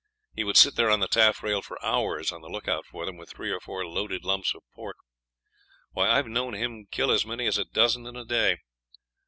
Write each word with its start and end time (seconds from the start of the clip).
He 0.33 0.43
would 0.43 0.57
sit 0.57 0.77
there 0.77 0.89
on 0.89 0.99
the 0.99 1.07
taffrail 1.07 1.61
for 1.61 1.77
hours 1.85 2.31
on 2.31 2.41
the 2.41 2.49
lookout 2.49 2.87
for 2.87 3.05
them, 3.05 3.17
with 3.17 3.29
three 3.29 3.51
or 3.51 3.59
four 3.59 3.85
loaded 3.85 4.25
lumps 4.25 4.55
of 4.55 4.63
pork. 4.73 4.97
Why, 5.91 6.09
I 6.09 6.15
have 6.15 6.25
known 6.27 6.55
him 6.55 6.87
kill 6.89 7.11
as 7.11 7.23
many 7.23 7.45
as 7.45 7.59
a 7.59 7.65
dozen 7.65 8.07
in 8.07 8.15
a 8.15 8.25
day. 8.25 8.57